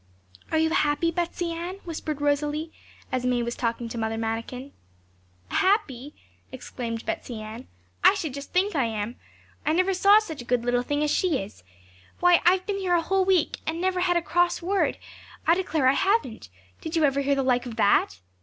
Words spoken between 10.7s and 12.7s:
thing as she is. Why, I've